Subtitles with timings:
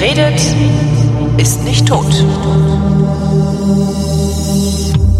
[0.00, 0.40] Wer redet,
[1.40, 2.06] ist nicht tot.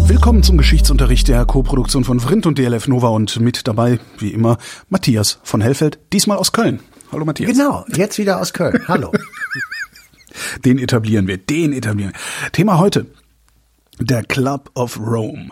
[0.07, 4.57] Willkommen zum Geschichtsunterricht der Co-Produktion von Vrindt und DLF Nova und mit dabei, wie immer,
[4.87, 6.79] Matthias von Hellfeld, diesmal aus Köln.
[7.11, 7.51] Hallo Matthias.
[7.51, 8.87] Genau, jetzt wieder aus Köln.
[8.87, 9.11] Hallo.
[10.63, 12.51] den etablieren wir, den etablieren wir.
[12.53, 13.07] Thema heute,
[13.99, 15.49] der Club of Rome.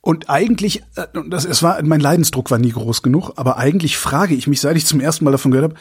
[0.00, 4.34] Und eigentlich, äh, das, es war, mein Leidensdruck war nie groß genug, aber eigentlich frage
[4.34, 5.80] ich mich, seit ich zum ersten Mal davon gehört habe,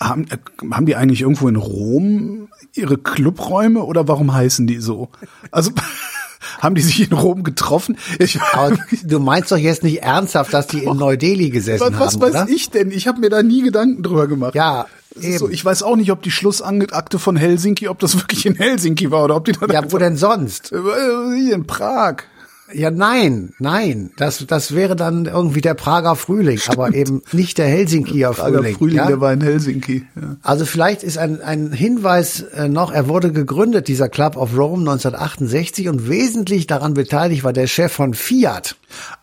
[0.00, 0.38] haben, äh,
[0.72, 5.08] haben die eigentlich irgendwo in Rom ihre Clubräume oder warum heißen die so?
[5.50, 5.70] Also
[6.60, 7.96] haben die sich in Rom getroffen?
[8.18, 8.38] Ich,
[9.04, 12.30] du meinst doch jetzt nicht ernsthaft, dass die in Neu-Delhi gesessen was, was haben, weiß
[12.30, 12.48] oder?
[12.48, 12.90] ich denn?
[12.90, 14.54] Ich habe mir da nie Gedanken drüber gemacht.
[14.54, 14.86] Ja,
[15.20, 15.38] eben.
[15.38, 19.10] So, ich weiß auch nicht, ob die Schlussakte von Helsinki, ob das wirklich in Helsinki
[19.10, 20.68] war oder ob die da Ja, wo denn sonst?
[20.70, 22.24] Hier in Prag.
[22.72, 24.10] Ja, nein, nein.
[24.16, 26.78] Das, das wäre dann irgendwie der Prager Frühling, Stimmt.
[26.78, 28.76] aber eben nicht der Helsinkier Prager Frühling.
[28.76, 29.06] Frühling, ja?
[29.06, 30.04] der war in Helsinki.
[30.14, 30.36] Ja.
[30.42, 34.80] Also vielleicht ist ein, ein Hinweis äh, noch, er wurde gegründet, dieser Club of Rome
[34.80, 38.76] 1968 und wesentlich daran beteiligt war der Chef von Fiat.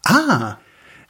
[0.05, 0.57] Ah.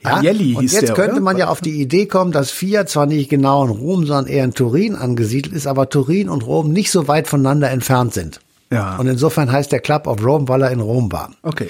[0.03, 1.22] Ja, Agnelli und jetzt der, könnte oder?
[1.22, 4.44] man ja auf die Idee kommen, dass Fiat zwar nicht genau in Rom, sondern eher
[4.44, 8.42] in Turin angesiedelt ist, aber Turin und Rom nicht so weit voneinander entfernt sind.
[8.70, 8.97] Ja.
[8.97, 11.31] Und insofern heißt der Club of Rome, weil er in Rom war.
[11.44, 11.70] Okay.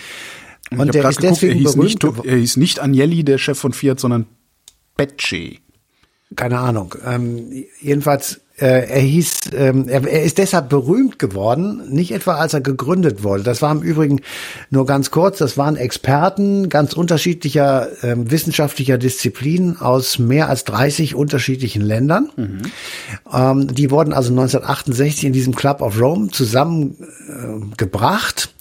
[0.79, 3.57] Und der ist geguckt, deswegen er hieß, berühmt nicht, er hieß nicht Agnelli, der Chef
[3.57, 4.25] von Fiat, sondern
[4.95, 5.59] Pecci.
[6.35, 6.95] Keine Ahnung.
[7.05, 12.53] Ähm, jedenfalls, äh, er hieß, ähm, er, er ist deshalb berühmt geworden, nicht etwa als
[12.53, 13.43] er gegründet wurde.
[13.43, 14.21] Das war im Übrigen
[14.69, 21.15] nur ganz kurz, das waren Experten ganz unterschiedlicher ähm, wissenschaftlicher Disziplinen aus mehr als 30
[21.15, 22.30] unterschiedlichen Ländern.
[23.31, 28.53] Ähm, die wurden also 1968 in diesem Club of Rome zusammengebracht.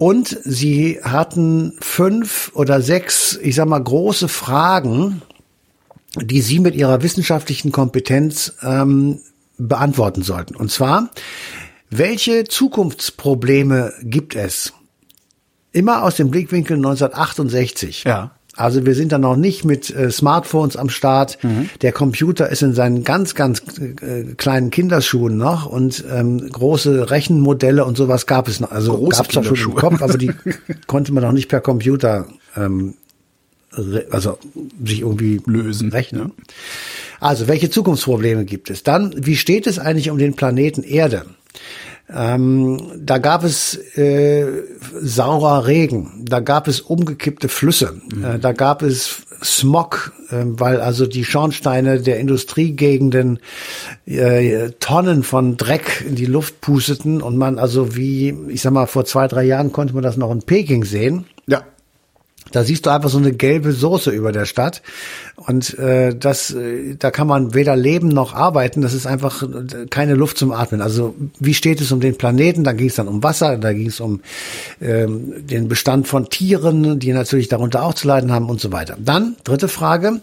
[0.00, 5.20] Und sie hatten fünf oder sechs, ich sag mal, große Fragen,
[6.16, 9.20] die Sie mit Ihrer wissenschaftlichen Kompetenz ähm,
[9.58, 10.56] beantworten sollten.
[10.56, 11.10] Und zwar,
[11.90, 14.72] welche Zukunftsprobleme gibt es?
[15.70, 18.04] Immer aus dem Blickwinkel 1968.
[18.04, 18.30] Ja.
[18.60, 21.38] Also wir sind da noch nicht mit äh, Smartphones am Start.
[21.82, 27.84] Der Computer ist in seinen ganz, ganz äh, kleinen Kinderschuhen noch und ähm, große Rechenmodelle
[27.84, 28.70] und sowas gab es noch.
[28.70, 29.74] Also gab es schon im.
[29.74, 30.32] Kopf, aber die
[30.86, 32.26] konnte man noch nicht per Computer
[32.56, 32.94] ähm,
[34.10, 34.38] also
[34.84, 36.32] sich irgendwie Lösen, rechnen.
[37.20, 38.82] Also, welche Zukunftsprobleme gibt es?
[38.82, 41.26] Dann, wie steht es eigentlich um den Planeten Erde?
[42.12, 44.46] Ähm, da gab es äh,
[45.00, 51.06] saurer Regen, da gab es umgekippte Flüsse, äh, da gab es Smog, äh, weil also
[51.06, 53.38] die Schornsteine der Industriegegenden
[54.06, 58.86] äh, Tonnen von Dreck in die Luft pusteten und man also wie, ich sag mal,
[58.86, 61.26] vor zwei, drei Jahren konnte man das noch in Peking sehen.
[61.46, 61.62] Ja.
[62.52, 64.82] Da siehst du einfach so eine gelbe Soße über der Stadt
[65.36, 68.82] und äh, das, äh, da kann man weder leben noch arbeiten.
[68.82, 70.82] Das ist einfach äh, keine Luft zum Atmen.
[70.82, 72.62] Also wie steht es um den Planeten?
[72.62, 74.20] Da ging es dann um Wasser, da ging es um
[74.80, 78.96] ähm, den Bestand von Tieren, die natürlich darunter auch zu leiden haben und so weiter.
[78.98, 80.20] Dann dritte Frage: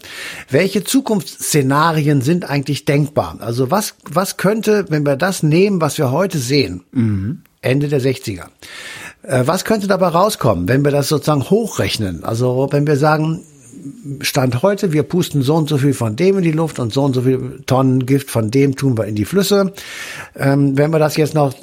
[0.50, 3.38] Welche Zukunftsszenarien sind eigentlich denkbar?
[3.40, 6.82] Also was was könnte, wenn wir das nehmen, was wir heute sehen,
[7.60, 8.46] Ende der 60er?
[9.22, 12.24] Äh, Was könnte dabei rauskommen, wenn wir das sozusagen hochrechnen?
[12.24, 13.44] Also wenn wir sagen,
[14.20, 17.04] Stand heute, wir pusten so und so viel von dem in die Luft und so
[17.04, 19.72] und so viel Tonnen Gift von dem tun wir in die Flüsse.
[20.36, 21.54] Ähm, wenn wir das jetzt noch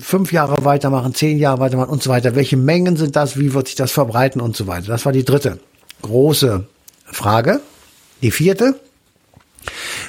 [0.00, 3.68] fünf Jahre weitermachen, zehn Jahre weitermachen und so weiter, welche Mengen sind das, wie wird
[3.68, 4.88] sich das verbreiten und so weiter?
[4.88, 5.58] Das war die dritte
[6.02, 6.64] große
[7.04, 7.60] Frage.
[8.22, 8.78] Die vierte,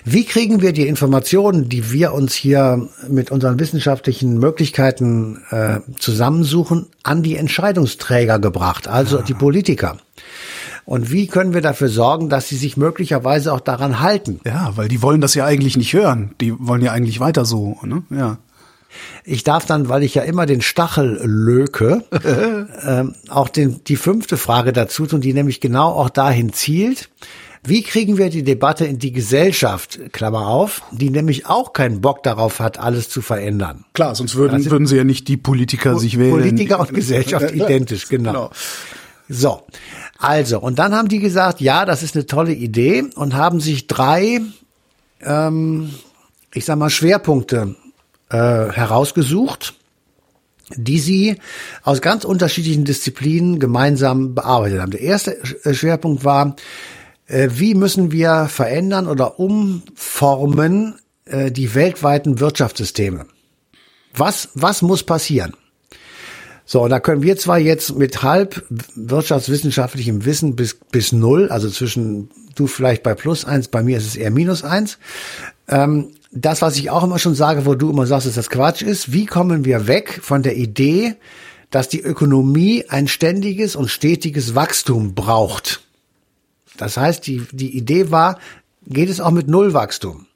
[0.04, 6.88] wie kriegen wir die Informationen, die wir uns hier mit unseren wissenschaftlichen Möglichkeiten äh, zusammensuchen,
[7.04, 9.98] an die Entscheidungsträger gebracht, also die Politiker?
[10.86, 14.40] Und wie können wir dafür sorgen, dass sie sich möglicherweise auch daran halten?
[14.46, 16.34] Ja, weil die wollen das ja eigentlich nicht hören.
[16.42, 18.04] Die wollen ja eigentlich weiter so, ne?
[18.10, 18.38] Ja.
[19.24, 22.04] Ich darf dann, weil ich ja immer den Stachel löke,
[22.86, 27.10] ähm, auch den, die fünfte Frage dazu tun, die nämlich genau auch dahin zielt.
[27.64, 32.24] Wie kriegen wir die Debatte in die Gesellschaft, Klammer auf, die nämlich auch keinen Bock
[32.24, 33.86] darauf hat, alles zu verändern?
[33.94, 36.32] Klar, sonst würden, Also- würden sie ja nicht die Politiker sich wählen.
[36.32, 38.32] Politiker und Gesellschaft identisch, genau.
[38.32, 38.52] Genau.
[39.30, 39.62] So,
[40.18, 43.88] also, und dann haben die gesagt, ja, das ist eine tolle Idee und haben sich
[43.88, 44.42] drei,
[45.22, 45.92] ähm,
[46.54, 47.76] ich sag mal, Schwerpunkte
[48.30, 49.76] äh, herausgesucht,
[50.76, 51.38] die sie
[51.84, 54.92] aus ganz unterschiedlichen Disziplinen gemeinsam bearbeitet haben.
[54.92, 56.56] Der erste äh, Schwerpunkt war,
[57.32, 60.96] wie müssen wir verändern oder umformen
[61.26, 63.26] äh, die weltweiten Wirtschaftssysteme?
[64.14, 65.54] Was, was muss passieren?
[66.66, 68.64] So, und da können wir zwar jetzt mit halb
[68.96, 74.08] wirtschaftswissenschaftlichem Wissen bis, bis null, also zwischen du vielleicht bei plus eins, bei mir ist
[74.08, 74.98] es eher minus eins,
[75.68, 78.82] ähm, das, was ich auch immer schon sage, wo du immer sagst, dass das Quatsch
[78.82, 81.16] ist, wie kommen wir weg von der Idee,
[81.72, 85.82] dass die Ökonomie ein ständiges und stetiges Wachstum braucht?
[86.78, 88.40] Das heißt, die, die Idee war,
[88.88, 90.28] geht es auch mit Nullwachstum?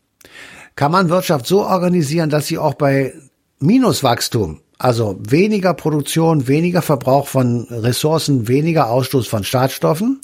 [0.75, 3.13] Kann man Wirtschaft so organisieren, dass sie auch bei
[3.59, 10.19] Minuswachstum, also weniger Produktion, weniger Verbrauch von Ressourcen, weniger Ausstoß von Schadstoffen,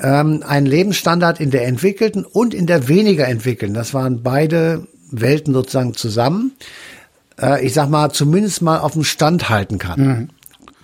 [0.00, 5.52] ähm, einen Lebensstandard in der entwickelten und in der weniger entwickelten, das waren beide Welten
[5.52, 6.52] sozusagen zusammen,
[7.40, 10.00] äh, ich sag mal, zumindest mal auf dem Stand halten kann.
[10.00, 10.28] Mhm.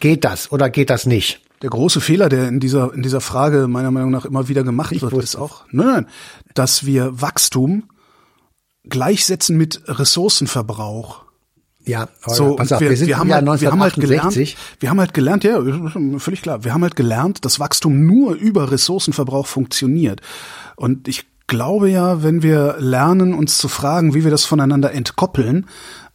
[0.00, 1.40] Geht das oder geht das nicht?
[1.64, 4.92] Der große Fehler, der in dieser, in dieser Frage meiner Meinung nach immer wieder gemacht
[4.92, 6.06] ich wird, ist auch, nein, nein,
[6.52, 7.84] dass wir Wachstum
[8.86, 11.24] gleichsetzen mit Ressourcenverbrauch.
[11.86, 14.36] Ja, so, pass auf, wir, wir, sind wir haben, halt, wir haben halt gelernt,
[14.78, 15.58] wir haben halt gelernt, ja,
[16.18, 20.20] völlig klar, wir haben halt gelernt, dass Wachstum nur über Ressourcenverbrauch funktioniert.
[20.76, 25.64] Und ich glaube ja, wenn wir lernen, uns zu fragen, wie wir das voneinander entkoppeln,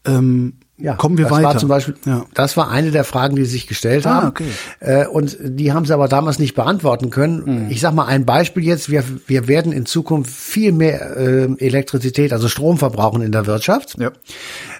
[0.05, 1.43] ähm, ja, kommen wir das weiter.
[1.43, 2.25] War zum Beispiel, ja.
[2.33, 4.27] Das war eine der Fragen, die sie sich gestellt ah, haben.
[4.29, 4.45] Okay.
[4.79, 7.65] Äh, und die haben sie aber damals nicht beantworten können.
[7.65, 7.69] Mhm.
[7.69, 8.89] Ich sag mal ein Beispiel jetzt.
[8.89, 13.97] Wir, wir werden in Zukunft viel mehr äh, Elektrizität, also Strom verbrauchen in der Wirtschaft.
[13.99, 14.11] Ja.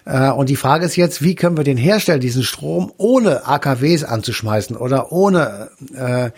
[0.06, 4.04] Äh, und die Frage ist jetzt, wie können wir den herstellen, diesen Strom, ohne AKWs
[4.06, 6.32] anzuschmeißen oder ohne äh,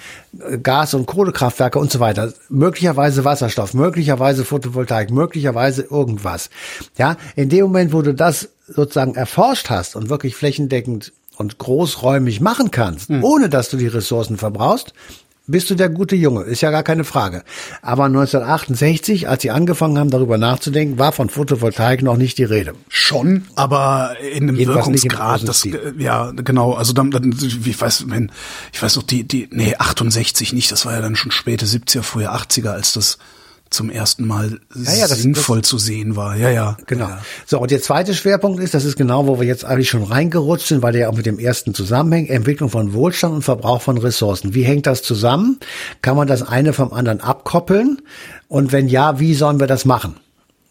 [0.58, 2.34] Gas- und Kohlekraftwerke und so weiter.
[2.50, 6.50] Möglicherweise Wasserstoff, möglicherweise Photovoltaik, möglicherweise irgendwas.
[6.98, 12.42] Ja, in dem Moment, wo du das sozusagen erforscht hast und wirklich flächendeckend und großräumig
[12.42, 13.24] machen kannst, mhm.
[13.24, 14.94] ohne dass du die Ressourcen verbrauchst,
[15.48, 17.44] bist du der gute Junge, ist ja gar keine Frage.
[17.82, 22.74] Aber 1968, als sie angefangen haben, darüber nachzudenken, war von Photovoltaik noch nicht die Rede.
[22.90, 28.32] Schon, aber in einem Jedenfalls Wirkungsgrad, das, ja, genau, also dann, dann, ich weiß, wenn,
[28.72, 32.04] ich weiß noch, die, die, nee, 68 nicht, das war ja dann schon späte 70er,
[32.04, 33.18] frühe 80er, als das
[33.72, 36.36] zum ersten Mal ja, ja, sinnvoll das, zu sehen war.
[36.36, 36.78] Ja, ja.
[36.86, 37.08] Genau.
[37.08, 37.22] Ja.
[37.46, 40.68] So, und der zweite Schwerpunkt ist, das ist genau, wo wir jetzt eigentlich schon reingerutscht
[40.68, 44.54] sind, weil der auch mit dem ersten zusammenhängt, Entwicklung von Wohlstand und Verbrauch von Ressourcen.
[44.54, 45.58] Wie hängt das zusammen?
[46.02, 48.02] Kann man das eine vom anderen abkoppeln?
[48.50, 50.16] Und wenn ja, wie sollen wir das machen?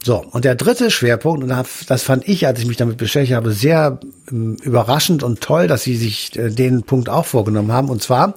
[0.02, 3.52] So, und der dritte Schwerpunkt, und das fand ich, als ich mich damit beschäftigt habe,
[3.52, 4.00] sehr
[4.30, 8.34] ähm, überraschend und toll, dass Sie sich äh, den Punkt auch vorgenommen haben, und zwar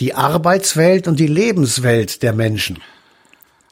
[0.00, 2.78] die Arbeitswelt und die Lebenswelt der Menschen.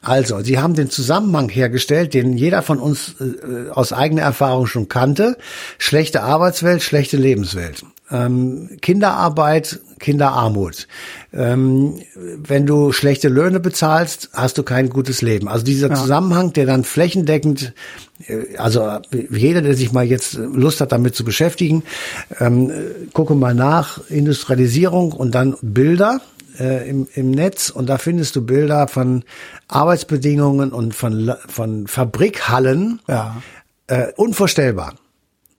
[0.04, 4.88] Also, Sie haben den Zusammenhang hergestellt, den jeder von uns äh, aus eigener Erfahrung schon
[4.88, 5.36] kannte.
[5.78, 7.84] Schlechte Arbeitswelt, schlechte Lebenswelt.
[8.10, 10.86] Ähm, Kinderarbeit, Kinderarmut.
[11.32, 15.48] Ähm, wenn du schlechte Löhne bezahlst, hast du kein gutes Leben.
[15.48, 15.94] Also dieser ja.
[15.94, 17.72] Zusammenhang, der dann flächendeckend,
[18.26, 18.98] äh, also
[19.30, 21.82] jeder, der sich mal jetzt Lust hat, damit zu beschäftigen,
[22.40, 22.70] ähm,
[23.14, 26.20] gucke mal nach, Industrialisierung und dann Bilder
[26.58, 29.24] äh, im, im Netz und da findest du Bilder von
[29.68, 33.00] Arbeitsbedingungen und von, von Fabrikhallen.
[33.08, 33.42] Ja.
[33.86, 34.94] Äh, unvorstellbar.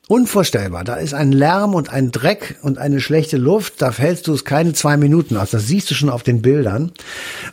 [0.08, 0.84] Unvorstellbar.
[0.84, 3.82] Da ist ein Lärm und ein Dreck und eine schlechte Luft.
[3.82, 5.50] Da fällst du es keine zwei Minuten aus.
[5.50, 6.92] Das siehst du schon auf den Bildern.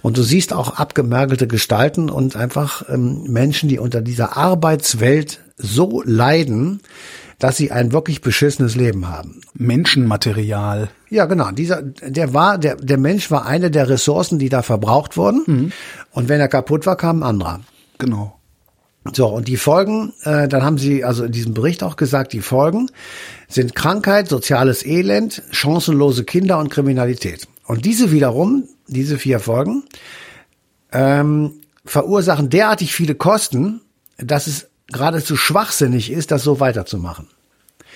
[0.03, 6.03] Und du siehst auch abgemergelte Gestalten und einfach ähm, Menschen, die unter dieser Arbeitswelt so
[6.05, 6.81] leiden,
[7.43, 9.41] dass sie ein wirklich beschissenes Leben haben.
[9.55, 10.91] Menschenmaterial.
[11.11, 11.51] Ja, genau.
[11.51, 15.43] Dieser, der war, der, der Mensch war eine der Ressourcen, die da verbraucht wurden.
[15.47, 15.73] Mhm.
[16.13, 17.61] Und wenn er kaputt war, kam ein anderer.
[17.99, 18.39] Genau.
[19.13, 22.43] So, und die Folgen, äh, dann haben sie also in diesem Bericht auch gesagt, die
[22.43, 22.89] Folgen
[23.49, 27.49] sind Krankheit, soziales Elend, chancenlose Kinder und Kriminalität.
[27.67, 29.83] Und diese wiederum, diese vier Folgen,
[30.93, 33.81] ähm, verursachen derartig viele Kosten,
[34.17, 37.29] dass es geradezu schwachsinnig ist, das so weiterzumachen.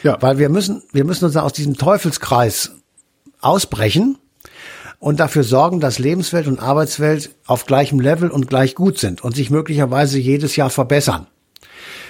[0.02, 0.18] Ja.
[0.20, 2.72] Weil wir müssen, wir müssen uns aus diesem Teufelskreis
[3.40, 4.18] ausbrechen
[4.98, 9.36] und dafür sorgen, dass Lebenswelt und Arbeitswelt auf gleichem Level und gleich gut sind und
[9.36, 11.26] sich möglicherweise jedes Jahr verbessern.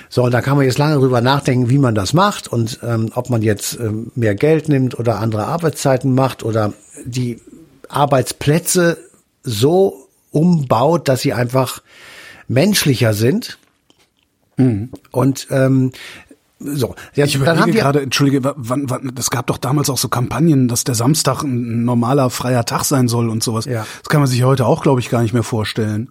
[0.09, 3.11] So, und da kann man jetzt lange drüber nachdenken, wie man das macht und ähm,
[3.14, 6.73] ob man jetzt ähm, mehr Geld nimmt oder andere Arbeitszeiten macht oder
[7.04, 7.40] die
[7.88, 8.99] Arbeitsplätze
[9.42, 11.83] so umbaut, dass sie einfach
[12.47, 13.59] menschlicher sind
[14.56, 14.90] Mhm.
[15.10, 15.92] Und ähm,
[16.58, 20.68] so, ja, ich überlege gerade, entschuldige, wann, wann, das gab doch damals auch so Kampagnen,
[20.68, 23.66] dass der Samstag ein normaler freier Tag sein soll und sowas.
[23.66, 23.86] Ja.
[24.02, 26.10] Das kann man sich heute auch, glaube ich, gar nicht mehr vorstellen.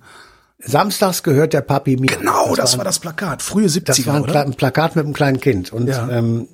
[0.59, 2.07] Samstags gehört der Papi mir.
[2.07, 4.45] Genau, das, das war, war, das Plakat, frühe 70er, Das war ein, oder?
[4.45, 5.73] ein Plakat mit einem kleinen Kind.
[5.73, 6.07] Und ja.
[6.09, 6.47] ähm,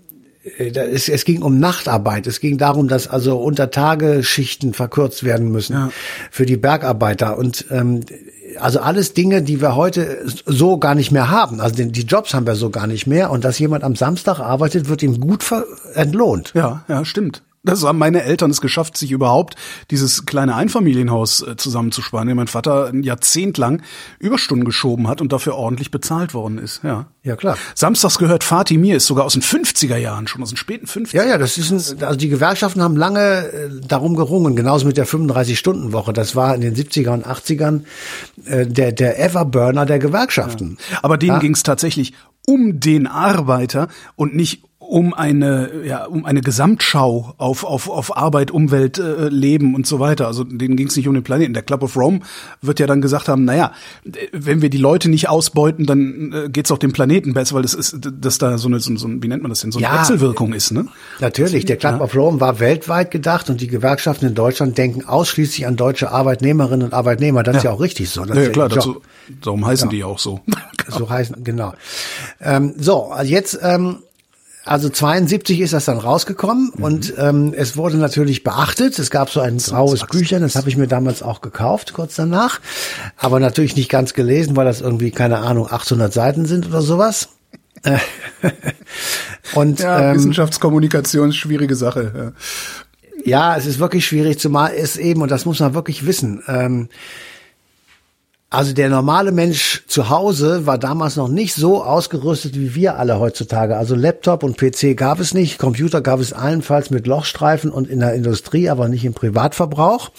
[0.57, 2.27] äh, es, es ging um Nachtarbeit.
[2.27, 5.89] Es ging darum, dass also unter Tage Schichten verkürzt werden müssen ja.
[6.31, 7.37] für die Bergarbeiter.
[7.37, 8.01] Und ähm,
[8.59, 11.59] also alles Dinge, die wir heute so gar nicht mehr haben.
[11.59, 13.31] Also die, die Jobs haben wir so gar nicht mehr.
[13.31, 15.43] Und dass jemand am Samstag arbeitet, wird ihm gut
[15.93, 16.51] entlohnt.
[16.53, 17.43] Ja, ja, stimmt.
[17.63, 19.55] Das haben meine Eltern es geschafft, sich überhaupt
[19.91, 23.83] dieses kleine Einfamilienhaus äh, zusammenzusparen, mein Vater ein Jahrzehnt lang
[24.17, 26.81] Überstunden geschoben hat und dafür ordentlich bezahlt worden ist.
[26.83, 27.57] Ja, ja klar.
[27.75, 31.15] Samstags gehört Fatih mir, ist sogar aus den 50er Jahren, schon aus den späten 50er.
[31.15, 34.97] Ja, ja, das ist ein, also die Gewerkschaften haben lange äh, darum gerungen, genauso mit
[34.97, 36.13] der 35-Stunden-Woche.
[36.13, 37.83] Das war in den 70er und 80ern
[38.45, 40.77] äh, der, der Everburner der Gewerkschaften.
[40.91, 40.99] Ja.
[41.03, 41.39] Aber denen ja.
[41.39, 42.13] ging es tatsächlich
[42.47, 48.51] um den Arbeiter und nicht um eine ja um eine Gesamtschau auf auf auf Arbeit,
[48.51, 50.27] Umwelt, äh, Leben und so weiter.
[50.27, 51.53] Also denen ging es nicht um den Planeten.
[51.53, 52.19] Der Club of Rome
[52.61, 53.71] wird ja dann gesagt haben, naja,
[54.33, 57.73] wenn wir die Leute nicht ausbeuten, dann äh, geht's auch dem Planeten besser, weil das
[57.73, 59.97] ist dass da so eine so, so wie nennt man das denn so eine ja,
[59.97, 60.87] Wechselwirkung ist, ne?
[61.21, 62.01] Natürlich, der Club ja.
[62.01, 66.87] of Rome war weltweit gedacht und die Gewerkschaften in Deutschland denken ausschließlich an deutsche Arbeitnehmerinnen
[66.87, 67.43] und Arbeitnehmer.
[67.43, 67.57] Das ja.
[67.59, 68.25] ist ja auch richtig so.
[68.25, 69.01] Das ja, klar, dazu,
[69.41, 70.41] darum heißen die ja auch so.
[70.87, 71.73] So heißen genau.
[72.41, 73.99] Ähm, so, jetzt ähm,
[74.63, 76.83] also 72 ist das dann rausgekommen mhm.
[76.83, 78.99] und ähm, es wurde natürlich beachtet.
[78.99, 82.59] Es gab so ein graues Büchern, das habe ich mir damals auch gekauft, kurz danach.
[83.17, 87.29] Aber natürlich nicht ganz gelesen, weil das irgendwie, keine Ahnung, 800 Seiten sind oder sowas.
[89.55, 92.35] und ja, ähm, Wissenschaftskommunikation ist schwierige Sache.
[93.25, 93.53] Ja.
[93.53, 96.89] ja, es ist wirklich schwierig, zumal es eben, und das muss man wirklich wissen, ähm,
[98.53, 103.17] also der normale Mensch zu Hause war damals noch nicht so ausgerüstet wie wir alle
[103.17, 103.77] heutzutage.
[103.77, 108.01] Also Laptop und PC gab es nicht, Computer gab es allenfalls mit Lochstreifen und in
[108.01, 110.11] der Industrie, aber nicht im Privatverbrauch.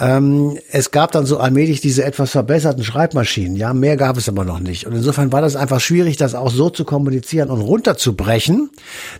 [0.00, 3.54] Ähm, es gab dann so allmählich diese etwas verbesserten Schreibmaschinen.
[3.54, 4.86] Ja, mehr gab es aber noch nicht.
[4.86, 8.70] Und insofern war das einfach schwierig, das auch so zu kommunizieren und runterzubrechen,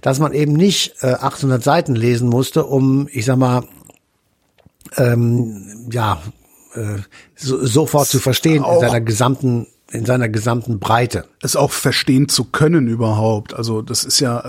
[0.00, 3.64] dass man eben nicht äh, 800 Seiten lesen musste, um, ich sag mal,
[4.97, 6.23] ähm, ja,
[6.75, 6.99] äh,
[7.37, 11.25] so, sofort zu verstehen in seiner gesamten in seiner gesamten Breite.
[11.41, 13.55] Es auch verstehen zu können überhaupt.
[13.55, 14.41] Also das ist ja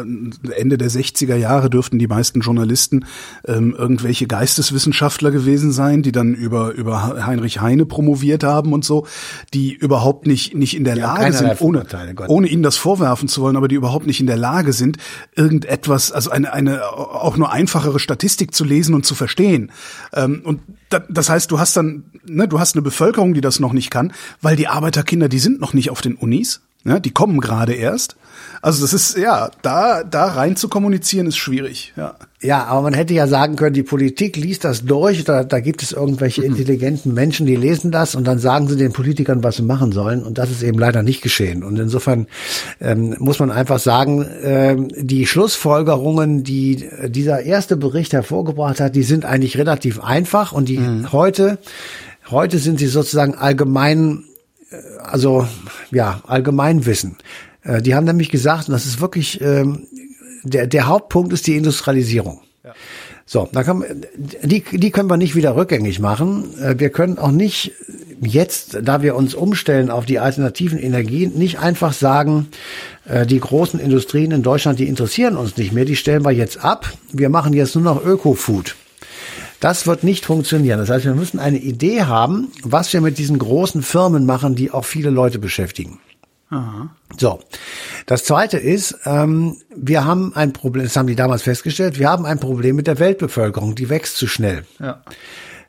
[0.54, 3.06] Ende der 60er Jahre dürften die meisten Journalisten
[3.48, 9.08] ähm, irgendwelche Geisteswissenschaftler gewesen sein, die dann über über Heinrich Heine promoviert haben und so,
[9.54, 11.86] die überhaupt nicht nicht in der die Lage sind, ohne
[12.28, 14.98] ohne ihnen das vorwerfen zu wollen, aber die überhaupt nicht in der Lage sind,
[15.36, 19.72] irgendetwas, also eine eine auch nur einfachere Statistik zu lesen und zu verstehen.
[20.14, 23.74] Ähm, und das heißt, du hast dann, ne, du hast eine Bevölkerung, die das noch
[23.74, 27.40] nicht kann, weil die Arbeiterkinder, die sind noch nicht auf den Unis, ne, die kommen
[27.40, 28.16] gerade erst.
[28.62, 32.16] Also das ist ja, da da rein zu kommunizieren ist schwierig, ja.
[32.42, 35.84] Ja, aber man hätte ja sagen können, die Politik liest das durch, da, da gibt
[35.84, 36.48] es irgendwelche mhm.
[36.48, 40.24] intelligenten Menschen, die lesen das und dann sagen sie den Politikern, was sie machen sollen.
[40.24, 41.66] Und das ist eben leider nicht geschehen.
[41.66, 42.28] Und insofern
[42.80, 49.04] ähm, muss man einfach sagen, ähm, die Schlussfolgerungen, die dieser erste Bericht hervorgebracht hat, die
[49.04, 51.12] sind eigentlich relativ einfach und die mhm.
[51.12, 51.58] heute,
[52.32, 54.24] heute sind sie sozusagen allgemein,
[54.72, 55.46] äh, also
[55.92, 57.18] ja, Allgemeinwissen.
[57.64, 59.88] Äh, die haben nämlich gesagt, und das ist wirklich ähm,
[60.44, 62.42] der, der Hauptpunkt ist die Industrialisierung.
[62.64, 62.74] Ja.
[63.26, 63.86] So, da kann,
[64.18, 66.58] die, die können wir nicht wieder rückgängig machen.
[66.60, 67.74] Äh, wir können auch nicht
[68.22, 72.48] jetzt, da wir uns umstellen auf die alternativen Energien, nicht einfach sagen,
[73.06, 76.64] äh, die großen Industrien in Deutschland, die interessieren uns nicht mehr, die stellen wir jetzt
[76.64, 76.92] ab.
[77.12, 78.76] Wir machen jetzt nur noch Öko-Food.
[79.60, 80.80] Das wird nicht funktionieren.
[80.80, 84.72] Das heißt, wir müssen eine Idee haben, was wir mit diesen großen Firmen machen, die
[84.72, 86.00] auch viele Leute beschäftigen.
[86.50, 86.90] Aha.
[87.18, 87.40] So,
[88.06, 92.26] das Zweite ist, ähm, wir haben ein Problem, das haben die damals festgestellt, wir haben
[92.26, 94.66] ein Problem mit der Weltbevölkerung, die wächst zu schnell.
[94.80, 95.02] Ja.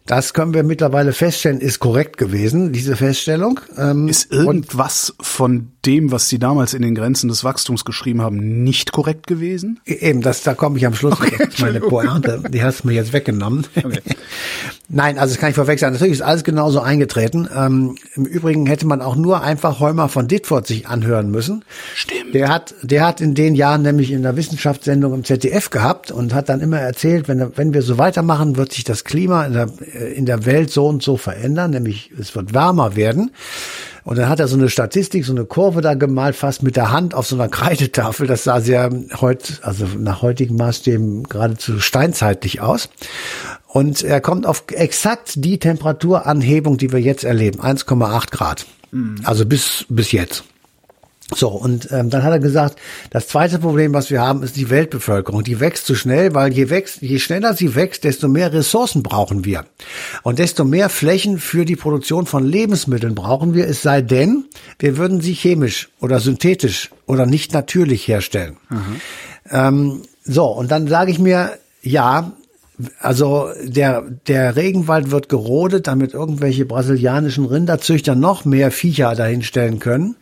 [0.06, 3.60] Das können wir mittlerweile feststellen, ist korrekt gewesen, diese Feststellung.
[3.76, 8.64] Ähm, ist irgendwas von dem, was Sie damals in den Grenzen des Wachstums geschrieben haben,
[8.64, 9.78] nicht korrekt gewesen?
[9.86, 11.12] E-, eben, das, da komme ich am Schluss.
[11.12, 13.66] Okay, meine Pointe, die hast du mir jetzt weggenommen.
[13.76, 14.00] Okay.
[14.92, 15.92] Nein, also das kann ich vorweg sagen.
[15.92, 17.48] Natürlich ist alles genauso eingetreten.
[17.56, 21.64] Ähm, Im Übrigen hätte man auch nur einfach Heumer von Ditford sich anhören müssen.
[21.94, 22.34] Stimmt.
[22.34, 26.34] Der hat, der hat in den Jahren nämlich in der Wissenschaftssendung im ZDF gehabt und
[26.34, 29.68] hat dann immer erzählt, wenn, wenn wir so weitermachen, wird sich das Klima in der,
[30.16, 33.30] in der Welt so und so verändern, nämlich es wird wärmer werden.
[34.02, 36.90] Und dann hat er so eine Statistik, so eine Kurve da gemalt, fast mit der
[36.90, 38.26] Hand auf so einer Kreidetafel.
[38.26, 42.88] Das sah sehr heut, also nach heutigen Maßstäben geradezu steinzeitlich aus.
[43.72, 48.66] Und er kommt auf exakt die Temperaturanhebung, die wir jetzt erleben, 1,8 Grad.
[48.90, 49.20] Mhm.
[49.22, 50.44] Also bis, bis jetzt.
[51.32, 54.70] So, und ähm, dann hat er gesagt, das zweite Problem, was wir haben, ist die
[54.70, 55.44] Weltbevölkerung.
[55.44, 59.44] Die wächst zu schnell, weil je, wächst, je schneller sie wächst, desto mehr Ressourcen brauchen
[59.44, 59.64] wir.
[60.24, 64.46] Und desto mehr Flächen für die Produktion von Lebensmitteln brauchen wir, es sei denn,
[64.80, 68.56] wir würden sie chemisch oder synthetisch oder nicht natürlich herstellen.
[68.68, 69.00] Mhm.
[69.50, 72.32] Ähm, so, und dann sage ich mir, ja,
[73.00, 80.16] also der, der Regenwald wird gerodet, damit irgendwelche brasilianischen Rinderzüchter noch mehr Viecher dahinstellen können,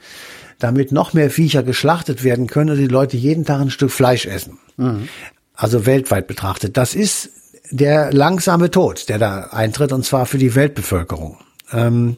[0.58, 4.26] damit noch mehr Viecher geschlachtet werden können und die Leute jeden Tag ein Stück Fleisch
[4.26, 4.58] essen.
[4.76, 5.08] Mhm.
[5.54, 7.30] also weltweit betrachtet, das ist
[7.70, 11.38] der langsame Tod, der da eintritt, und zwar für die Weltbevölkerung.
[11.72, 12.16] Ähm,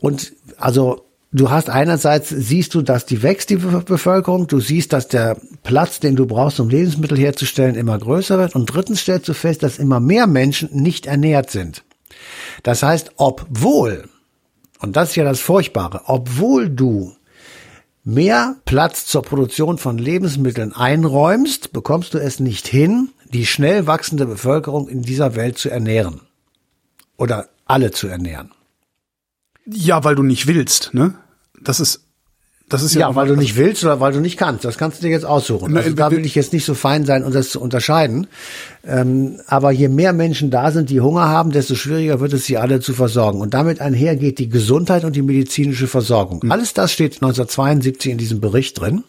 [0.00, 5.08] und also du hast einerseits siehst du, dass die wächst die Bevölkerung, du siehst, dass
[5.08, 9.34] der Platz, den du brauchst, um Lebensmittel herzustellen, immer größer wird und drittens stellst du
[9.34, 11.84] fest, dass immer mehr Menschen nicht ernährt sind.
[12.62, 14.04] Das heißt, obwohl
[14.82, 17.14] und das ist ja das Furchtbare, obwohl du
[18.02, 24.26] mehr Platz zur Produktion von Lebensmitteln einräumst, bekommst du es nicht hin, die schnell wachsende
[24.26, 26.22] Bevölkerung in dieser Welt zu ernähren.
[27.16, 28.50] Oder alle zu ernähren.
[29.66, 31.14] Ja, weil du nicht willst, ne?
[31.60, 32.02] Das ist
[32.72, 34.64] das ist ja, ja weil du nicht willst oder weil du nicht kannst.
[34.64, 35.76] Das kannst du dir jetzt aussuchen.
[35.76, 38.28] Also da will ich jetzt nicht so fein sein, um das zu unterscheiden.
[38.82, 42.56] Ähm, aber je mehr Menschen da sind, die Hunger haben, desto schwieriger wird es, sie
[42.56, 43.42] alle zu versorgen.
[43.42, 46.40] Und damit einher geht die Gesundheit und die medizinische Versorgung.
[46.42, 46.50] Mhm.
[46.50, 49.04] Alles das steht 1972 in diesem Bericht drin.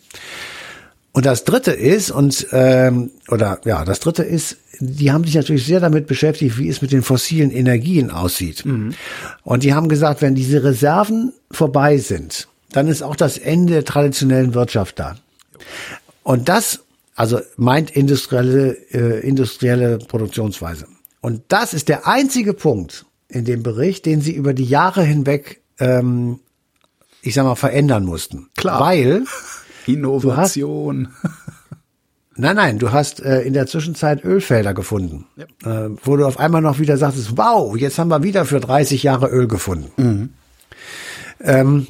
[1.13, 5.65] Und das Dritte ist, und ähm, oder ja, das Dritte ist, die haben sich natürlich
[5.65, 8.65] sehr damit beschäftigt, wie es mit den fossilen Energien aussieht.
[8.65, 8.96] Mhm.
[9.43, 13.86] Und die haben gesagt, wenn diese Reserven vorbei sind, dann ist auch das Ende der
[13.86, 15.15] traditionellen Wirtschaft da.
[16.24, 16.79] Und das,
[17.13, 20.88] also meint industrielle, äh, industrielle Produktionsweise.
[21.22, 25.62] Und das ist der einzige Punkt in dem Bericht, den sie über die Jahre hinweg,
[25.79, 26.39] ähm,
[27.22, 28.50] ich sag mal, verändern mussten.
[28.55, 28.79] Klar.
[28.79, 29.25] Weil
[29.86, 31.10] Innovation.
[32.36, 35.86] Nein, nein, du hast äh, in der Zwischenzeit Ölfelder gefunden, ja.
[35.86, 39.04] äh, wo du auf einmal noch wieder sagtest, wow, jetzt haben wir wieder für 30
[39.04, 39.92] Jahre Öl gefunden.
[39.98, 40.30] Mhm.
[41.42, 41.88] Ähm,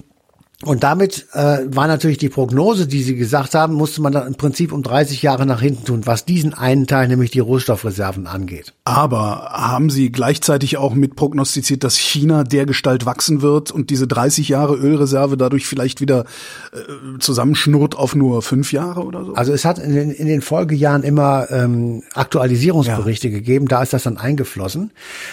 [0.65, 4.35] und damit äh, war natürlich die Prognose, die Sie gesagt haben, musste man dann im
[4.35, 8.73] Prinzip um 30 Jahre nach hinten tun, was diesen einen Teil, nämlich die Rohstoffreserven angeht.
[8.85, 14.49] Aber haben Sie gleichzeitig auch mit prognostiziert, dass China dergestalt wachsen wird und diese 30
[14.49, 16.25] Jahre Ölreserve dadurch vielleicht wieder
[16.71, 19.33] äh, zusammenschnurrt auf nur fünf Jahre oder so?
[19.33, 23.33] Also es hat in den, in den Folgejahren immer ähm, Aktualisierungsberichte ja.
[23.33, 24.91] gegeben, da ist das dann eingeflossen.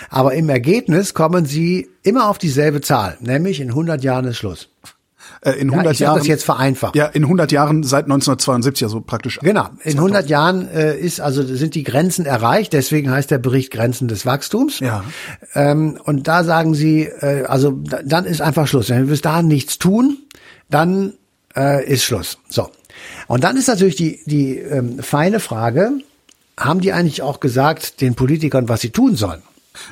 [0.09, 4.69] Aber im Ergebnis kommen Sie immer auf dieselbe Zahl, nämlich in 100 Jahren ist Schluss.
[5.43, 6.19] Äh, in 100 ja, Jahren.
[6.19, 6.95] das jetzt vereinfacht.
[6.95, 9.39] Ja, in 100 Jahren seit 1972, also praktisch.
[9.41, 9.69] Genau.
[9.85, 12.73] In 100 Jahren äh, ist also sind die Grenzen erreicht.
[12.73, 14.81] Deswegen heißt der Bericht Grenzen des Wachstums.
[14.81, 15.05] Ja.
[15.55, 18.91] Ähm, und da sagen sie, äh, also da, dann ist einfach Schluss.
[18.91, 20.19] Wenn wir bis dahin nichts tun,
[20.69, 21.15] dann
[21.57, 22.39] äh, ist Schluss.
[22.49, 22.69] So.
[23.27, 25.93] Und dann ist natürlich die die ähm, feine Frage:
[26.59, 29.43] Haben die eigentlich auch gesagt den Politikern, was sie tun sollen?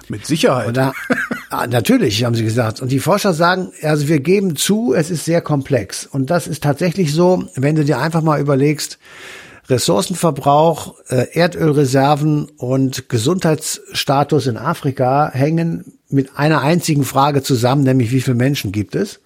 [0.09, 0.77] Mit Sicherheit.
[0.77, 0.93] Da,
[1.51, 2.81] ah, natürlich, haben sie gesagt.
[2.81, 6.07] Und die Forscher sagen, also wir geben zu, es ist sehr komplex.
[6.07, 8.99] Und das ist tatsächlich so, wenn du dir einfach mal überlegst,
[9.69, 18.23] Ressourcenverbrauch, äh, Erdölreserven und Gesundheitsstatus in Afrika hängen mit einer einzigen Frage zusammen, nämlich wie
[18.23, 19.21] viele Menschen gibt es?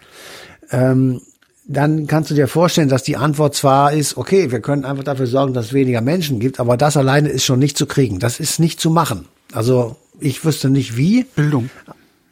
[0.71, 1.21] Ähm,
[1.65, 5.29] dann kannst du dir vorstellen, dass die Antwort zwar ist, okay, wir können einfach dafür
[5.29, 8.19] sorgen, dass es weniger Menschen gibt, aber das alleine ist schon nicht zu kriegen.
[8.19, 9.27] Das ist nicht zu machen.
[9.53, 11.23] Also ich wüsste nicht wie.
[11.23, 11.71] Bildung.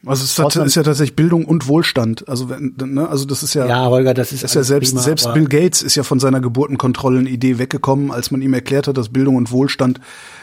[0.07, 2.27] Also es ist, ist ja tatsächlich Bildung und Wohlstand.
[2.27, 3.67] Also wenn, ne, also das ist ja.
[3.67, 6.41] Ja, Holger, das ist, ist ja selbst prima, selbst Bill Gates ist ja von seiner
[6.41, 10.01] Geburtenkontrollen-Idee weggekommen, als man ihm erklärt hat, dass Bildung und Wohlstand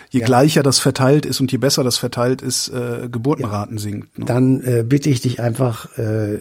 [0.09, 0.25] je ja.
[0.25, 3.81] gleicher das verteilt ist und je besser das verteilt ist, äh, Geburtenraten ja.
[3.81, 4.19] sinkt.
[4.19, 4.25] Ne?
[4.25, 6.39] Dann äh, bitte ich dich einfach äh,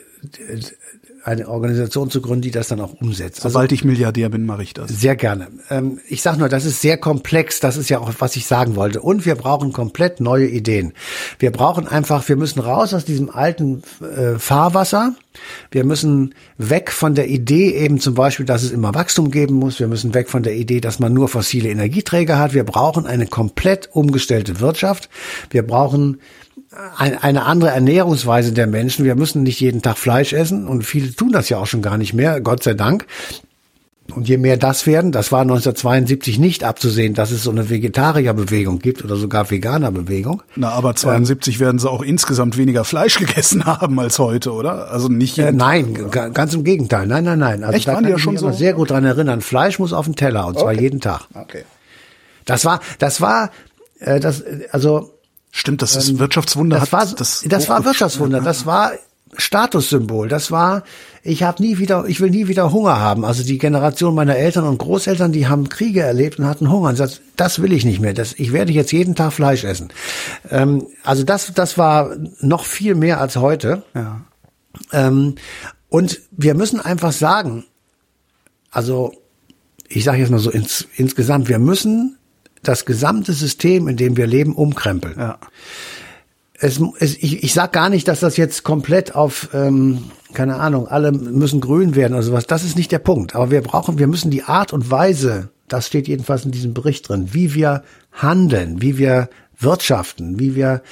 [1.26, 3.40] eine Organisation zu gründen, die das dann auch umsetzt.
[3.40, 4.90] Sobald also, ich Milliardär bin, mache ich das.
[4.90, 5.48] Sehr gerne.
[5.70, 7.58] Ähm, ich sage nur, das ist sehr komplex.
[7.58, 9.02] Das ist ja auch, was ich sagen wollte.
[9.02, 10.92] Und wir brauchen komplett neue Ideen.
[11.40, 15.16] Wir brauchen einfach, wir müssen raus aus diesem alten äh, Fahrwasser.
[15.72, 19.80] Wir müssen weg von der Idee eben zum Beispiel, dass es immer Wachstum geben muss.
[19.80, 22.54] Wir müssen weg von der Idee, dass man nur fossile Energieträger hat.
[22.54, 25.10] Wir brauchen eine komplett umgestellte Wirtschaft.
[25.50, 26.20] Wir brauchen
[26.98, 29.04] eine andere Ernährungsweise der Menschen.
[29.04, 31.96] Wir müssen nicht jeden Tag Fleisch essen und viele tun das ja auch schon gar
[31.98, 33.06] nicht mehr, Gott sei Dank.
[34.14, 38.78] Und je mehr das werden, das war 1972 nicht abzusehen, dass es so eine Vegetarierbewegung
[38.78, 40.42] gibt oder sogar Veganerbewegung.
[40.54, 44.90] Na, aber 72 ähm, werden sie auch insgesamt weniger Fleisch gegessen haben als heute, oder?
[44.92, 47.06] Also nicht äh, Nein, ganz im Gegenteil.
[47.06, 47.64] Nein, nein, nein.
[47.64, 47.88] Also Echt?
[47.88, 48.52] da Waren kann ja schon so?
[48.52, 49.40] sehr gut dran erinnern.
[49.40, 50.82] Fleisch muss auf den Teller und zwar okay.
[50.82, 51.22] jeden Tag.
[51.34, 51.64] Okay.
[52.44, 53.50] Das war, das war,
[53.98, 55.15] äh, das, also
[55.56, 56.78] Stimmt, das ist ähm, Wirtschaftswunder.
[56.78, 58.42] Das war, das, das war Wirtschaftswunder.
[58.42, 58.92] Das war
[59.38, 60.28] Statussymbol.
[60.28, 60.82] Das war,
[61.22, 63.24] ich habe nie wieder, ich will nie wieder Hunger haben.
[63.24, 66.90] Also die Generation meiner Eltern und Großeltern, die haben Kriege erlebt und hatten Hunger.
[66.90, 68.12] Und das, das will ich nicht mehr.
[68.12, 69.88] Das, ich werde jetzt jeden Tag Fleisch essen.
[70.50, 73.82] Ähm, also das, das war noch viel mehr als heute.
[73.94, 74.20] Ja.
[74.92, 75.36] Ähm,
[75.88, 77.64] und wir müssen einfach sagen,
[78.70, 79.14] also
[79.88, 82.18] ich sage jetzt mal so ins, insgesamt, wir müssen
[82.62, 85.18] das gesamte System, in dem wir leben, umkrempeln.
[85.18, 85.38] Ja.
[86.58, 90.88] Es, es, ich, ich sage gar nicht, dass das jetzt komplett auf, ähm, keine Ahnung,
[90.88, 92.46] alle müssen grün werden oder sowas.
[92.46, 93.34] Das ist nicht der Punkt.
[93.34, 97.08] Aber wir brauchen, wir müssen die Art und Weise, das steht jedenfalls in diesem Bericht
[97.08, 100.82] drin, wie wir handeln, wie wir wirtschaften, wie wir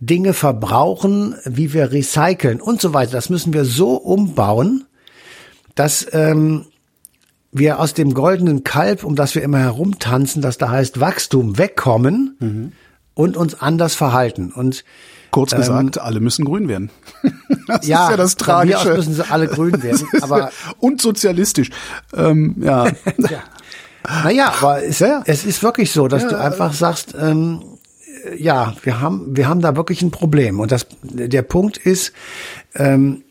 [0.00, 3.12] Dinge verbrauchen, wie wir recyceln und so weiter.
[3.12, 4.84] Das müssen wir so umbauen,
[5.74, 6.66] dass ähm,
[7.50, 12.36] wir aus dem goldenen Kalb, um das wir immer herumtanzen, das da heißt Wachstum, wegkommen
[12.38, 12.72] mhm.
[13.14, 14.52] und uns anders verhalten.
[14.52, 14.84] Und
[15.30, 16.90] Kurz ähm, gesagt, alle müssen grün werden.
[17.66, 18.78] das ja, ist ja das Tragische.
[18.78, 20.08] Von mir aus müssen sie alle grün werden.
[20.20, 21.70] aber und sozialistisch.
[22.14, 22.86] Ähm, ja.
[23.18, 23.42] ja.
[24.24, 25.22] Naja, aber es, ja.
[25.26, 27.62] es ist wirklich so, dass ja, du einfach sagst, ähm,
[28.36, 30.60] ja, wir haben, wir haben da wirklich ein Problem.
[30.60, 32.12] Und das, der Punkt ist,
[32.74, 33.22] ähm,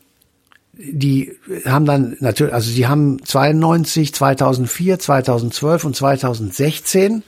[0.78, 1.32] die
[1.64, 7.24] haben dann natürlich, also sie haben 92, 2004, 2012 und 2016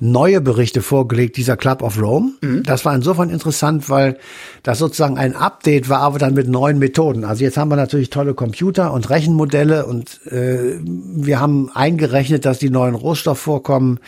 [0.00, 2.32] neue Berichte vorgelegt, dieser Club of Rome.
[2.40, 2.62] Mhm.
[2.64, 4.18] Das war insofern interessant, weil
[4.62, 7.24] das sozusagen ein Update war, aber dann mit neuen Methoden.
[7.24, 12.58] Also jetzt haben wir natürlich tolle Computer und Rechenmodelle und äh, wir haben eingerechnet, dass
[12.58, 14.00] die neuen Rohstoffvorkommen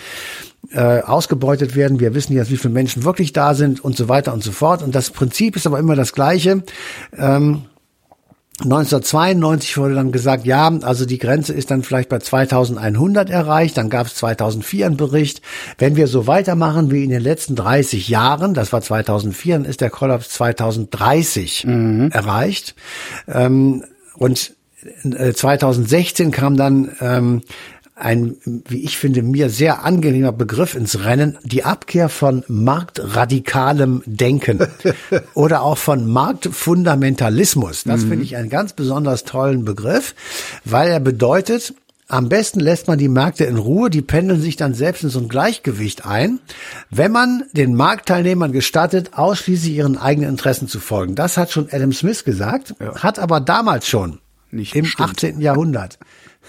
[0.72, 2.00] äh, ausgebeutet werden.
[2.00, 4.82] Wir wissen jetzt, wie viele Menschen wirklich da sind und so weiter und so fort.
[4.82, 6.62] Und das Prinzip ist aber immer das gleiche.
[7.16, 7.62] Ähm,
[8.62, 13.76] 1992 wurde dann gesagt, ja, also die Grenze ist dann vielleicht bei 2100 erreicht.
[13.76, 15.42] Dann gab es 2004 einen Bericht.
[15.76, 19.82] Wenn wir so weitermachen wie in den letzten 30 Jahren, das war 2004, dann ist
[19.82, 22.10] der Kollaps 2030 mhm.
[22.12, 22.74] erreicht.
[23.28, 24.56] Ähm, und
[25.34, 27.42] 2016 äh, kam dann ähm,
[27.96, 34.60] ein, wie ich finde, mir sehr angenehmer Begriff ins Rennen, die Abkehr von marktradikalem Denken
[35.34, 37.84] oder auch von Marktfundamentalismus.
[37.84, 38.08] Das mhm.
[38.08, 40.14] finde ich einen ganz besonders tollen Begriff,
[40.64, 41.74] weil er bedeutet,
[42.08, 45.18] am besten lässt man die Märkte in Ruhe, die pendeln sich dann selbst in so
[45.18, 46.38] ein Gleichgewicht ein,
[46.90, 51.14] wenn man den Marktteilnehmern gestattet, ausschließlich ihren eigenen Interessen zu folgen.
[51.14, 53.02] Das hat schon Adam Smith gesagt, ja.
[53.02, 55.10] hat aber damals schon, Nicht im stimmt.
[55.10, 55.40] 18.
[55.40, 55.98] Jahrhundert,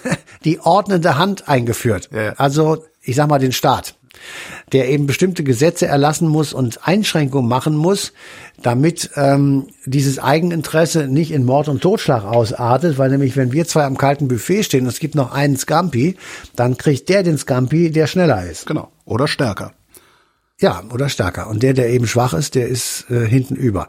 [0.43, 2.09] die ordnende Hand eingeführt.
[2.13, 2.33] Ja.
[2.33, 3.95] Also, ich sag mal, den Staat,
[4.71, 8.13] der eben bestimmte Gesetze erlassen muss und Einschränkungen machen muss,
[8.61, 13.85] damit ähm, dieses Eigeninteresse nicht in Mord und Totschlag ausartet, weil nämlich, wenn wir zwei
[13.85, 16.17] am kalten Buffet stehen und es gibt noch einen Scampi,
[16.55, 18.65] dann kriegt der den Scampi, der schneller ist.
[18.65, 18.91] Genau.
[19.05, 19.73] Oder stärker.
[20.59, 21.47] Ja, oder stärker.
[21.47, 23.87] Und der, der eben schwach ist, der ist äh, hinten über.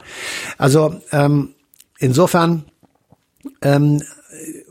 [0.58, 1.54] Also ähm,
[1.98, 2.64] insofern
[3.62, 4.02] ähm,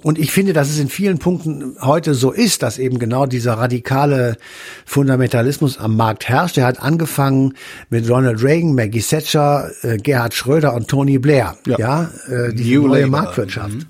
[0.04, 3.54] und ich finde, dass es in vielen Punkten heute so ist, dass eben genau dieser
[3.54, 4.38] radikale
[4.86, 6.60] Fundamentalismus am Markt herrscht.
[6.60, 7.54] Er hat angefangen
[7.90, 11.58] mit Ronald Reagan, Maggie Thatcher, äh, Gerhard Schröder und Tony Blair.
[11.66, 13.08] Ja, ja äh, die neue.
[13.08, 13.74] Marktwirtschaft.
[13.74, 13.86] Mhm.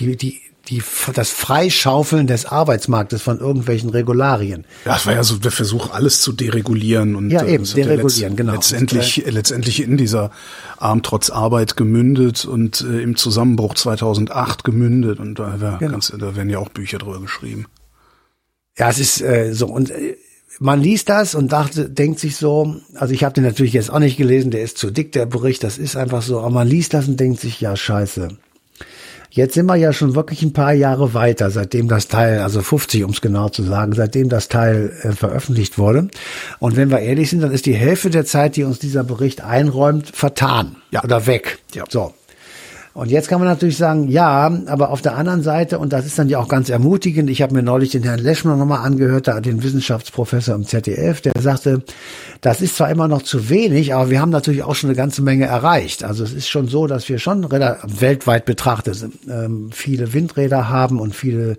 [0.00, 0.82] Die, die die,
[1.14, 4.64] das Freischaufeln des Arbeitsmarktes von irgendwelchen Regularien.
[4.84, 8.36] Ja, das war ja so der Versuch, alles zu deregulieren und ja, eben, deregulieren, letzt,
[8.36, 8.52] genau.
[8.52, 10.30] Letztendlich, äh, letztendlich in dieser
[10.76, 15.92] Arm trotz Arbeit gemündet und äh, im Zusammenbruch 2008 gemündet und da, da, genau.
[15.92, 17.66] ganz, da werden ja auch Bücher drüber geschrieben.
[18.76, 20.16] Ja, es ist äh, so und äh,
[20.60, 24.00] man liest das und dachte, denkt sich so, also ich habe den natürlich jetzt auch
[24.00, 26.94] nicht gelesen, der ist zu dick, der Bericht, das ist einfach so, aber man liest
[26.94, 28.36] das und denkt sich, ja, scheiße
[29.30, 33.04] Jetzt sind wir ja schon wirklich ein paar Jahre weiter, seitdem das Teil, also 50
[33.04, 36.08] um es genau zu sagen, seitdem das Teil äh, veröffentlicht wurde.
[36.58, 39.42] Und wenn wir ehrlich sind, dann ist die Hälfte der Zeit, die uns dieser Bericht
[39.42, 41.04] einräumt, vertan ja.
[41.04, 41.58] oder weg.
[41.74, 41.84] Ja.
[41.88, 42.14] So.
[42.94, 46.18] Und jetzt kann man natürlich sagen, ja, aber auf der anderen Seite, und das ist
[46.18, 49.40] dann ja auch ganz ermutigend, ich habe mir neulich den Herrn Leschner nochmal angehört, da
[49.40, 51.82] den Wissenschaftsprofessor im ZDF, der sagte,
[52.40, 55.22] das ist zwar immer noch zu wenig, aber wir haben natürlich auch schon eine ganze
[55.22, 56.04] Menge erreicht.
[56.04, 61.14] Also es ist schon so, dass wir schon weltweit betrachtet ähm, viele Windräder haben und
[61.14, 61.58] viele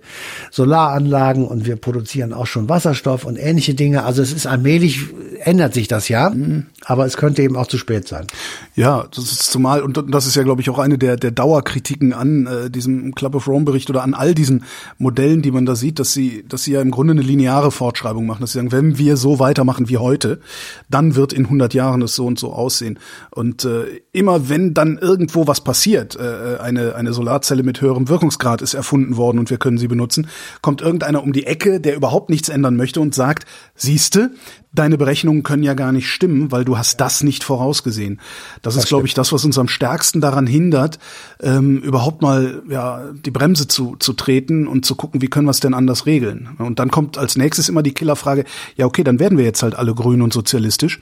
[0.50, 4.04] Solaranlagen und wir produzieren auch schon Wasserstoff und ähnliche Dinge.
[4.04, 5.00] Also es ist allmählich,
[5.40, 6.66] ändert sich das ja, mhm.
[6.84, 8.26] aber es könnte eben auch zu spät sein.
[8.74, 11.44] Ja, das ist zumal, und das ist ja, glaube ich, auch eine der, der der
[11.44, 14.64] Dauerkritiken an äh, diesem Club of Rome Bericht oder an all diesen
[14.98, 18.26] Modellen, die man da sieht, dass sie, dass sie ja im Grunde eine lineare Fortschreibung
[18.26, 20.40] machen, dass sie sagen, wenn wir so weitermachen wie heute,
[20.88, 22.98] dann wird in 100 Jahren es so und so aussehen.
[23.30, 28.62] Und äh, immer wenn dann irgendwo was passiert, äh, eine eine Solarzelle mit höherem Wirkungsgrad
[28.62, 30.26] ist erfunden worden und wir können sie benutzen,
[30.62, 34.32] kommt irgendeiner um die Ecke, der überhaupt nichts ändern möchte und sagt, siehste,
[34.72, 38.20] deine Berechnungen können ja gar nicht stimmen, weil du hast das nicht vorausgesehen.
[38.62, 40.98] Das, das ist, glaube ich, das, was uns am stärksten daran hindert,
[41.40, 45.52] ähm, überhaupt mal ja die Bremse zu, zu treten und zu gucken, wie können wir
[45.52, 46.50] es denn anders regeln.
[46.58, 48.44] Und dann kommt als nächstes immer die Killerfrage,
[48.76, 51.00] ja okay, dann werden wir jetzt halt alle grün und sozialistisch,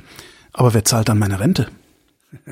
[0.53, 1.69] aber wer zahlt dann meine Rente?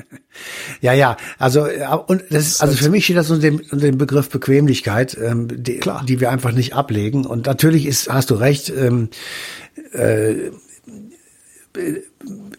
[0.81, 1.67] Ja, ja, also
[2.05, 5.47] und das ist, also für mich steht das unter dem, unter dem Begriff Bequemlichkeit, ähm,
[5.51, 6.03] die, Klar.
[6.07, 7.25] die wir einfach nicht ablegen.
[7.25, 9.09] Und natürlich ist, hast du recht, ähm,
[9.93, 10.51] äh,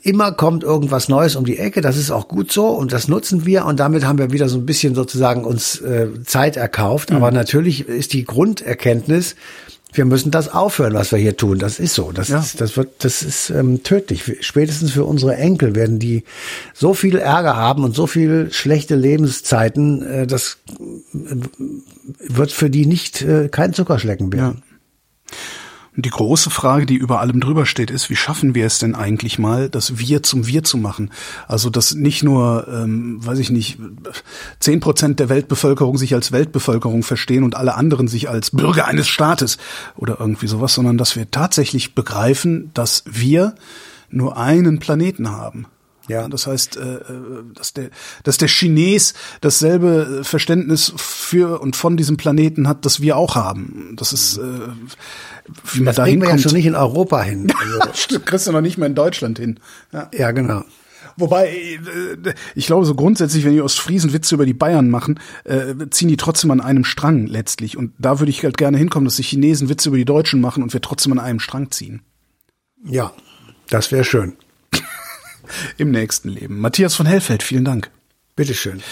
[0.02, 1.80] immer kommt irgendwas Neues um die Ecke.
[1.80, 4.58] Das ist auch gut so und das nutzen wir und damit haben wir wieder so
[4.58, 7.10] ein bisschen sozusagen uns äh, Zeit erkauft.
[7.10, 7.16] Mhm.
[7.16, 9.36] Aber natürlich ist die Grunderkenntnis,
[9.92, 11.58] wir müssen das aufhören, was wir hier tun.
[11.58, 12.12] Das ist so.
[12.12, 12.40] Das Ja.
[12.40, 14.22] ist, das wird, das ist ähm, tödlich.
[14.40, 16.24] Spätestens für unsere Enkel werden die
[16.74, 20.02] so viel Ärger haben und so viel schlechte Lebenszeiten.
[20.02, 20.58] Äh, das
[21.14, 21.36] äh,
[22.20, 24.48] wird für die nicht äh, kein Zuckerschlecken werden.
[24.48, 24.62] Und
[26.02, 29.38] die große Frage, die über allem drüber steht, ist, wie schaffen wir es denn eigentlich
[29.38, 31.10] mal, das Wir zum Wir zu machen?
[31.48, 33.78] Also, dass nicht nur, ähm, weiß ich nicht,
[34.60, 39.08] zehn Prozent der Weltbevölkerung sich als Weltbevölkerung verstehen und alle anderen sich als Bürger eines
[39.08, 39.58] Staates
[39.96, 43.54] oder irgendwie sowas, sondern dass wir tatsächlich begreifen, dass wir
[44.10, 45.66] nur einen Planeten haben.
[46.08, 46.28] Ja.
[46.28, 47.00] Das heißt, äh, äh,
[47.54, 47.90] dass der,
[48.24, 53.94] dass der Chines dasselbe Verständnis für und von diesem Planeten hat, das wir auch haben.
[53.96, 54.42] Das ist, äh,
[55.72, 56.40] wie man Das da kriegen wir ja hinkommt.
[56.42, 57.52] schon nicht in Europa hin.
[57.58, 59.60] Also, Stimmt, kriegst du noch nicht mehr in Deutschland hin.
[59.92, 60.10] Ja.
[60.16, 60.64] ja, genau.
[61.16, 61.80] Wobei,
[62.54, 66.16] ich glaube so grundsätzlich, wenn die Ostfriesen Witze über die Bayern machen, äh, ziehen die
[66.16, 67.76] trotzdem an einem Strang letztlich.
[67.76, 70.62] Und da würde ich halt gerne hinkommen, dass die Chinesen Witze über die Deutschen machen
[70.62, 72.02] und wir trotzdem an einem Strang ziehen.
[72.84, 73.12] Ja,
[73.68, 74.36] das wäre schön.
[75.76, 76.60] Im nächsten Leben.
[76.60, 77.90] Matthias von Hellfeld, vielen Dank.
[78.36, 78.82] Bitteschön.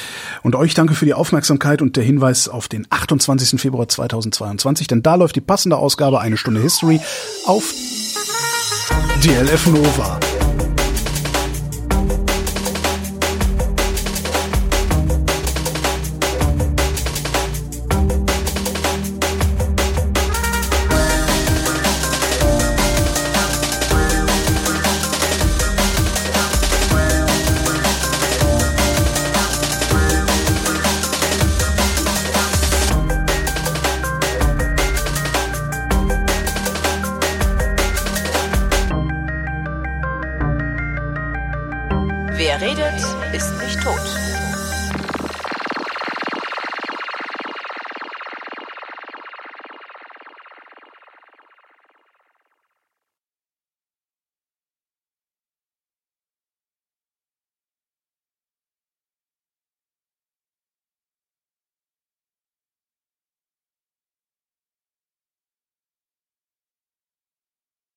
[0.42, 3.60] Und euch danke für die Aufmerksamkeit und der Hinweis auf den 28.
[3.60, 7.00] Februar 2022, denn da läuft die passende Ausgabe Eine Stunde History
[7.44, 7.72] auf
[9.22, 10.18] DLF Nova.